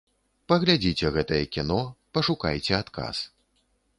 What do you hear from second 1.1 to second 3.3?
гэтае кіно, пашукайце адказ.